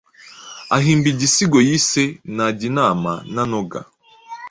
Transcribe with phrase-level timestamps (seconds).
[0.77, 2.03] ahimba igisigo yise
[2.35, 3.79] naginama nanoga